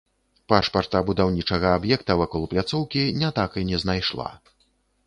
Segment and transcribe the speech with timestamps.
[0.53, 4.31] Пашпарта будаўнічага аб'екта вакол пляцоўкі не так і не знайшла.